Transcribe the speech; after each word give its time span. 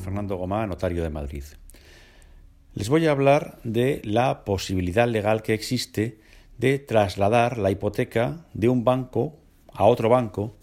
Fernando 0.00 0.36
Gomá, 0.36 0.66
notario 0.66 1.02
de 1.02 1.10
Madrid. 1.10 1.44
Les 2.74 2.88
voy 2.88 3.06
a 3.06 3.10
hablar 3.10 3.58
de 3.64 4.00
la 4.04 4.44
posibilidad 4.44 5.06
legal 5.06 5.42
que 5.42 5.54
existe 5.54 6.18
de 6.58 6.78
trasladar 6.78 7.58
la 7.58 7.70
hipoteca 7.70 8.46
de 8.54 8.68
un 8.68 8.84
banco 8.84 9.38
a 9.72 9.84
otro 9.84 10.08
banco 10.08 10.56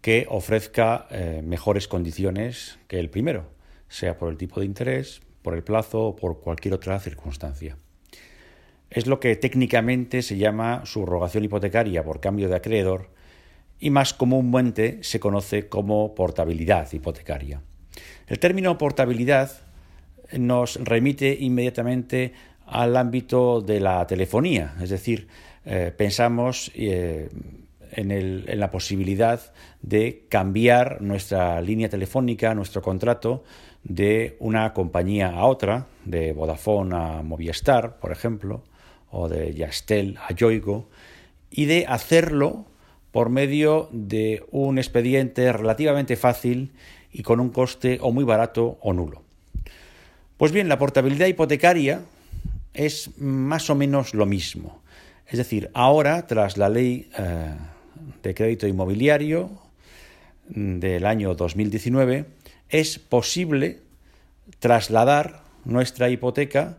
que 0.00 0.26
ofrezca 0.28 1.06
eh, 1.10 1.42
mejores 1.44 1.88
condiciones 1.88 2.78
que 2.88 2.98
el 2.98 3.10
primero, 3.10 3.44
sea 3.88 4.16
por 4.16 4.30
el 4.30 4.36
tipo 4.36 4.60
de 4.60 4.66
interés, 4.66 5.20
por 5.42 5.54
el 5.54 5.64
plazo 5.64 6.08
o 6.08 6.16
por 6.16 6.40
cualquier 6.40 6.74
otra 6.74 6.98
circunstancia. 7.00 7.76
Es 8.90 9.06
lo 9.06 9.20
que 9.20 9.36
técnicamente 9.36 10.22
se 10.22 10.38
llama 10.38 10.82
subrogación 10.86 11.44
hipotecaria 11.44 12.04
por 12.04 12.20
cambio 12.20 12.48
de 12.48 12.56
acreedor 12.56 13.10
y 13.78 13.90
más 13.90 14.14
comúnmente 14.14 15.02
se 15.02 15.20
conoce 15.20 15.68
como 15.68 16.14
portabilidad 16.14 16.90
hipotecaria. 16.92 17.62
El 18.26 18.38
término 18.38 18.78
portabilidad 18.78 19.50
nos 20.32 20.76
remite 20.76 21.36
inmediatamente 21.40 22.32
al 22.66 22.96
ámbito 22.96 23.60
de 23.60 23.80
la 23.80 24.06
telefonía, 24.06 24.74
es 24.82 24.90
decir, 24.90 25.28
eh, 25.64 25.92
pensamos 25.96 26.70
eh, 26.74 27.28
en, 27.92 28.58
la 28.60 28.70
posibilidad 28.70 29.40
de 29.82 30.24
cambiar 30.28 31.00
nuestra 31.00 31.60
línea 31.60 31.88
telefónica, 31.88 32.54
nuestro 32.54 32.82
contrato, 32.82 33.44
de 33.84 34.36
una 34.40 34.74
compañía 34.74 35.28
a 35.28 35.46
otra, 35.46 35.86
de 36.04 36.32
Vodafone 36.32 36.94
a 36.96 37.22
Movistar, 37.22 37.98
por 37.98 38.12
ejemplo, 38.12 38.64
o 39.10 39.28
de 39.28 39.54
Yastel 39.54 40.18
a 40.26 40.34
Yoigo, 40.34 40.88
y 41.50 41.64
de 41.64 41.86
hacerlo 41.86 42.66
por 43.12 43.30
medio 43.30 43.88
de 43.92 44.44
un 44.50 44.78
expediente 44.78 45.50
relativamente 45.52 46.16
fácil 46.16 46.72
y 47.12 47.22
con 47.22 47.40
un 47.40 47.50
coste 47.50 47.98
o 48.00 48.12
muy 48.12 48.24
barato 48.24 48.78
o 48.80 48.92
nulo. 48.92 49.22
Pues 50.36 50.52
bien, 50.52 50.68
la 50.68 50.78
portabilidad 50.78 51.26
hipotecaria 51.26 52.02
es 52.74 53.18
más 53.18 53.70
o 53.70 53.74
menos 53.74 54.14
lo 54.14 54.26
mismo. 54.26 54.82
Es 55.26 55.38
decir, 55.38 55.70
ahora, 55.74 56.26
tras 56.26 56.56
la 56.56 56.68
ley 56.68 57.10
eh, 57.18 57.54
de 58.22 58.34
crédito 58.34 58.66
inmobiliario 58.66 59.50
del 60.48 61.04
año 61.04 61.34
2019, 61.34 62.24
es 62.68 62.98
posible 62.98 63.80
trasladar 64.60 65.42
nuestra 65.64 66.08
hipoteca 66.08 66.78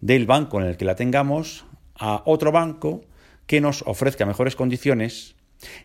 del 0.00 0.26
banco 0.26 0.60
en 0.60 0.66
el 0.66 0.76
que 0.76 0.84
la 0.84 0.94
tengamos 0.94 1.64
a 1.94 2.22
otro 2.26 2.52
banco 2.52 3.02
que 3.46 3.60
nos 3.60 3.82
ofrezca 3.86 4.26
mejores 4.26 4.56
condiciones 4.56 5.34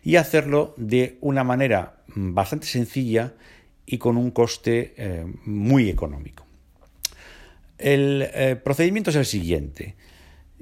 y 0.02 0.16
hacerlo 0.16 0.74
de 0.76 1.18
una 1.20 1.44
manera 1.44 1.96
bastante 2.06 2.66
sencilla 2.66 3.34
y 3.86 3.98
con 3.98 4.16
un 4.16 4.32
coste 4.32 4.94
eh, 4.96 5.24
muy 5.44 5.88
económico. 5.88 6.44
El 7.78 8.28
eh, 8.34 8.56
procedimiento 8.56 9.10
es 9.10 9.16
el 9.16 9.26
siguiente. 9.26 9.94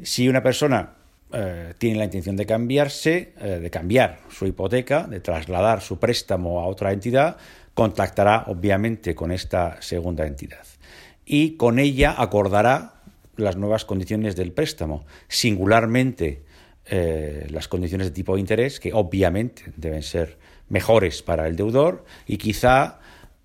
Si 0.03 0.29
una 0.29 0.43
persona 0.43 0.95
eh, 1.33 1.73
tiene 1.79 1.99
la 1.99 2.05
intención 2.05 2.37
de 2.37 2.45
cambiarse, 2.45 3.33
de 3.41 3.71
cambiar 3.71 4.21
su 4.29 4.47
hipoteca, 4.47 5.07
de 5.07 5.21
trasladar 5.21 5.81
su 5.81 5.99
préstamo 5.99 6.61
a 6.61 6.67
otra 6.67 6.93
entidad, 6.93 7.39
contactará 7.73 8.45
obviamente 8.47 9.15
con 9.15 9.33
esta 9.33 9.81
segunda 9.81 10.27
entidad 10.27 10.65
y 11.25 11.57
con 11.57 11.79
ella 11.79 12.15
acordará 12.17 12.95
las 13.37 13.57
nuevas 13.57 13.85
condiciones 13.85 14.37
del 14.37 14.53
préstamo, 14.53 15.07
singularmente 15.27 16.43
las 17.49 17.67
condiciones 17.67 18.09
de 18.09 18.13
tipo 18.13 18.35
de 18.35 18.41
interés, 18.41 18.79
que 18.79 18.93
obviamente 18.93 19.65
deben 19.77 20.03
ser 20.03 20.37
mejores 20.69 21.23
para 21.23 21.49
el 21.49 21.57
deudor, 21.57 22.05
y 22.27 22.37
quizá 22.37 23.01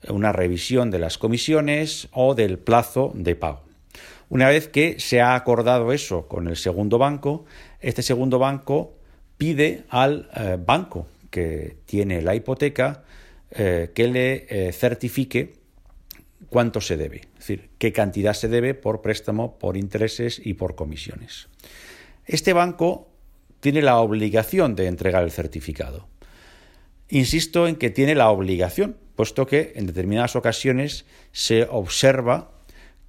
una 0.07 0.31
revisión 0.31 0.91
de 0.91 0.99
las 0.99 1.17
comisiones 1.17 2.07
o 2.11 2.35
del 2.35 2.57
plazo 2.57 3.11
de 3.15 3.35
pago. 3.35 3.63
Una 4.29 4.47
vez 4.47 4.67
que 4.67 4.99
se 4.99 5.21
ha 5.21 5.35
acordado 5.35 5.91
eso 5.91 6.27
con 6.27 6.47
el 6.47 6.55
segundo 6.55 6.97
banco, 6.97 7.45
este 7.81 8.03
segundo 8.03 8.39
banco 8.39 8.95
pide 9.37 9.83
al 9.89 10.29
eh, 10.35 10.57
banco 10.63 11.07
que 11.29 11.77
tiene 11.85 12.21
la 12.21 12.35
hipoteca 12.35 13.03
eh, 13.51 13.91
que 13.93 14.07
le 14.07 14.71
certifique 14.73 15.53
cuánto 16.49 16.81
se 16.81 16.97
debe, 16.97 17.21
es 17.33 17.39
decir, 17.39 17.69
qué 17.77 17.91
cantidad 17.91 18.33
se 18.33 18.47
debe 18.47 18.73
por 18.73 19.01
préstamo, 19.01 19.57
por 19.57 19.77
intereses 19.77 20.41
y 20.43 20.53
por 20.53 20.75
comisiones. 20.75 21.47
Este 22.25 22.53
banco 22.53 23.09
tiene 23.59 23.81
la 23.81 23.97
obligación 23.99 24.75
de 24.75 24.87
entregar 24.87 25.23
el 25.23 25.31
certificado. 25.31 26.07
Insisto 27.09 27.67
en 27.67 27.75
que 27.75 27.89
tiene 27.89 28.15
la 28.15 28.29
obligación, 28.29 28.97
puesto 29.19 29.45
que 29.45 29.73
en 29.75 29.85
determinadas 29.85 30.37
ocasiones 30.37 31.03
se 31.33 31.63
observa 31.69 32.51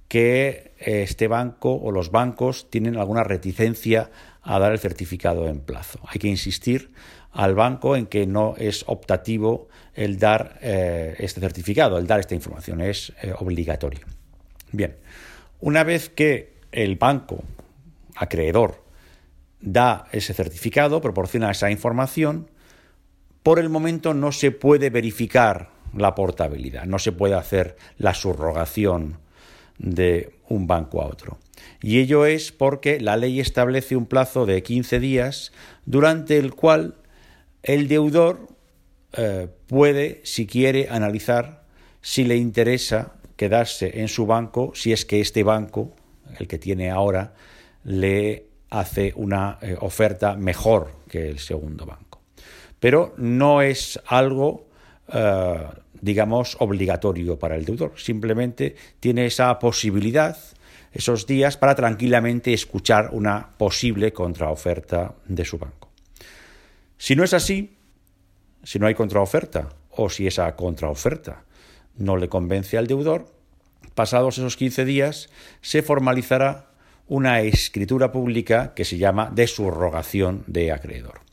que 0.09 0.73
este 0.77 1.29
banco 1.29 1.73
o 1.73 1.89
los 1.89 2.11
bancos 2.11 2.69
tienen 2.69 2.97
alguna 2.97 3.23
reticencia 3.23 4.11
a 4.41 4.59
dar 4.59 4.73
el 4.73 4.79
certificado 4.79 5.47
en 5.47 5.61
plazo. 5.61 6.01
Hay 6.05 6.19
que 6.19 6.27
insistir 6.27 6.91
al 7.31 7.55
banco 7.55 7.95
en 7.95 8.07
que 8.07 8.27
no 8.27 8.55
es 8.57 8.83
optativo 8.87 9.69
el 9.93 10.19
dar 10.19 10.59
eh, 10.61 11.15
este 11.17 11.39
certificado, 11.39 11.97
el 11.97 12.07
dar 12.07 12.19
esta 12.19 12.35
información, 12.35 12.81
es 12.81 13.13
eh, 13.21 13.33
obligatorio. 13.39 14.05
Bien, 14.73 14.97
una 15.61 15.85
vez 15.85 16.09
que 16.09 16.55
el 16.73 16.97
banco 16.97 17.41
acreedor 18.17 18.83
da 19.61 20.07
ese 20.11 20.33
certificado, 20.33 20.99
proporciona 20.99 21.51
esa 21.51 21.71
información, 21.71 22.49
por 23.43 23.59
el 23.59 23.69
momento 23.69 24.13
no 24.13 24.33
se 24.33 24.51
puede 24.51 24.89
verificar 24.89 25.79
la 25.95 26.15
portabilidad, 26.15 26.85
no 26.85 26.99
se 26.99 27.11
puede 27.11 27.35
hacer 27.35 27.75
la 27.97 28.13
subrogación 28.13 29.19
de 29.77 30.33
un 30.47 30.67
banco 30.67 31.01
a 31.01 31.07
otro. 31.07 31.39
Y 31.81 31.99
ello 31.99 32.25
es 32.25 32.51
porque 32.51 32.99
la 32.99 33.17
ley 33.17 33.39
establece 33.39 33.95
un 33.95 34.05
plazo 34.05 34.45
de 34.45 34.61
15 34.63 34.99
días 34.99 35.51
durante 35.85 36.37
el 36.37 36.53
cual 36.53 36.95
el 37.63 37.87
deudor 37.87 38.47
eh, 39.13 39.47
puede, 39.67 40.21
si 40.23 40.47
quiere, 40.47 40.87
analizar 40.89 41.63
si 42.01 42.23
le 42.23 42.35
interesa 42.35 43.13
quedarse 43.35 44.01
en 44.01 44.07
su 44.07 44.25
banco, 44.25 44.71
si 44.75 44.93
es 44.93 45.05
que 45.05 45.19
este 45.19 45.43
banco, 45.43 45.93
el 46.39 46.47
que 46.47 46.57
tiene 46.57 46.89
ahora, 46.89 47.33
le 47.83 48.45
hace 48.69 49.13
una 49.15 49.57
eh, 49.61 49.75
oferta 49.79 50.35
mejor 50.35 50.91
que 51.09 51.29
el 51.29 51.39
segundo 51.39 51.85
banco. 51.85 52.21
Pero 52.79 53.13
no 53.17 53.61
es 53.61 53.99
algo, 54.07 54.67
eh, 55.13 55.67
digamos, 56.01 56.57
obligatorio 56.59 57.37
para 57.37 57.55
el 57.55 57.65
deudor. 57.65 57.93
Simplemente 57.97 58.75
tiene 58.99 59.25
esa 59.25 59.57
posibilidad, 59.59 60.37
esos 60.91 61.27
días, 61.27 61.57
para 61.57 61.75
tranquilamente 61.75 62.53
escuchar 62.53 63.09
una 63.11 63.51
posible 63.57 64.11
contraoferta 64.13 65.15
de 65.25 65.45
su 65.45 65.57
banco. 65.57 65.89
Si 66.97 67.15
no 67.15 67.23
es 67.23 67.33
así, 67.33 67.77
si 68.63 68.79
no 68.79 68.87
hay 68.87 68.95
contraoferta 68.95 69.69
o 69.91 70.09
si 70.09 70.27
esa 70.27 70.55
contraoferta 70.55 71.43
no 71.97 72.17
le 72.17 72.29
convence 72.29 72.77
al 72.77 72.87
deudor, 72.87 73.31
pasados 73.95 74.37
esos 74.37 74.57
15 74.57 74.85
días 74.85 75.29
se 75.61 75.81
formalizará 75.81 76.71
una 77.07 77.41
escritura 77.41 78.11
pública 78.11 78.73
que 78.73 78.85
se 78.85 78.97
llama 78.97 79.31
de 79.33 79.47
subrogación 79.47 80.43
de 80.47 80.71
acreedor. 80.71 81.30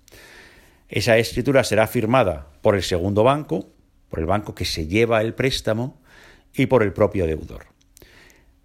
Esa 0.89 1.19
escritura 1.19 1.65
será 1.65 1.87
firmada 1.87 2.47
por 2.63 2.75
el 2.75 2.83
segundo 2.83 3.23
banco, 3.23 3.69
por 4.09 4.21
el 4.21 4.27
banco 4.27 4.55
que 4.55 4.65
se 4.65 4.87
lleva 4.87 5.21
el 5.21 5.35
préstamo 5.35 6.01
y 6.55 6.67
por 6.67 6.83
el 6.83 6.93
propio 6.93 7.27
deudor. 7.27 7.67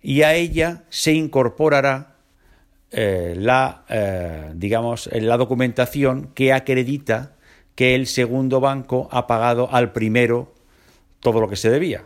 Y 0.01 0.21
a 0.21 0.33
ella 0.35 0.83
se 0.89 1.13
incorporará 1.13 2.15
eh, 2.91 3.33
la, 3.37 3.85
eh, 3.89 4.51
digamos, 4.55 5.09
la 5.11 5.37
documentación 5.37 6.29
que 6.33 6.53
acredita 6.53 7.35
que 7.75 7.95
el 7.95 8.07
segundo 8.07 8.59
banco 8.59 9.09
ha 9.11 9.27
pagado 9.27 9.69
al 9.71 9.91
primero 9.91 10.53
todo 11.19 11.41
lo 11.41 11.49
que 11.49 11.55
se 11.55 11.69
debía. 11.69 12.03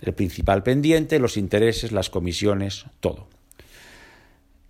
El 0.00 0.12
principal 0.12 0.62
pendiente, 0.62 1.18
los 1.18 1.36
intereses, 1.36 1.92
las 1.92 2.10
comisiones, 2.10 2.84
todo. 3.00 3.28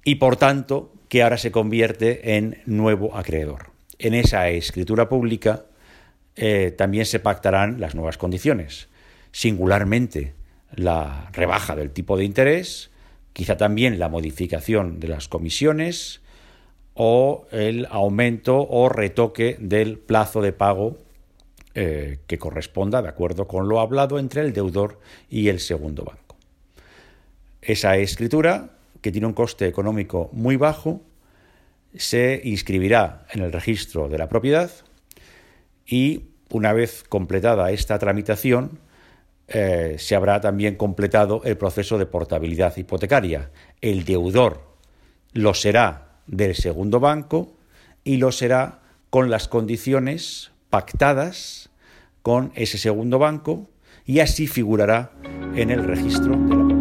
Y 0.04 0.16
por 0.16 0.36
tanto, 0.36 0.92
que 1.08 1.22
ahora 1.22 1.38
se 1.38 1.50
convierte 1.50 2.36
en 2.36 2.62
nuevo 2.66 3.16
acreedor. 3.16 3.73
En 3.98 4.14
esa 4.14 4.48
escritura 4.48 5.08
pública 5.08 5.64
eh, 6.36 6.74
también 6.76 7.06
se 7.06 7.20
pactarán 7.20 7.80
las 7.80 7.94
nuevas 7.94 8.18
condiciones, 8.18 8.88
singularmente 9.32 10.34
la 10.74 11.30
rebaja 11.32 11.76
del 11.76 11.90
tipo 11.90 12.16
de 12.16 12.24
interés, 12.24 12.90
quizá 13.32 13.56
también 13.56 13.98
la 13.98 14.08
modificación 14.08 15.00
de 15.00 15.08
las 15.08 15.28
comisiones 15.28 16.20
o 16.94 17.46
el 17.50 17.86
aumento 17.90 18.66
o 18.68 18.88
retoque 18.88 19.56
del 19.60 19.98
plazo 19.98 20.40
de 20.40 20.52
pago 20.52 20.98
eh, 21.74 22.18
que 22.28 22.38
corresponda 22.38 23.02
de 23.02 23.08
acuerdo 23.08 23.48
con 23.48 23.68
lo 23.68 23.80
hablado 23.80 24.20
entre 24.20 24.42
el 24.42 24.52
deudor 24.52 25.00
y 25.28 25.48
el 25.48 25.58
segundo 25.58 26.04
banco. 26.04 26.36
Esa 27.60 27.96
escritura, 27.96 28.70
que 29.00 29.10
tiene 29.10 29.26
un 29.26 29.32
coste 29.32 29.66
económico 29.66 30.30
muy 30.32 30.56
bajo, 30.56 31.02
se 31.96 32.40
inscribirá 32.44 33.26
en 33.32 33.42
el 33.42 33.52
registro 33.52 34.08
de 34.08 34.18
la 34.18 34.28
propiedad 34.28 34.70
y 35.86 36.24
una 36.50 36.72
vez 36.72 37.04
completada 37.08 37.70
esta 37.70 37.98
tramitación, 37.98 38.78
eh, 39.48 39.96
se 39.98 40.14
habrá 40.14 40.40
también 40.40 40.76
completado 40.76 41.42
el 41.44 41.56
proceso 41.56 41.98
de 41.98 42.06
portabilidad 42.06 42.76
hipotecaria. 42.76 43.50
El 43.80 44.04
deudor 44.04 44.62
lo 45.32 45.52
será 45.52 46.20
del 46.26 46.54
segundo 46.54 47.00
banco 47.00 47.56
y 48.04 48.16
lo 48.16 48.32
será 48.32 48.80
con 49.10 49.30
las 49.30 49.48
condiciones 49.48 50.52
pactadas 50.70 51.70
con 52.22 52.52
ese 52.54 52.78
segundo 52.78 53.18
banco 53.18 53.68
y 54.06 54.20
así 54.20 54.46
figurará 54.46 55.12
en 55.54 55.70
el 55.70 55.84
registro 55.84 56.36
de 56.36 56.54
la. 56.56 56.73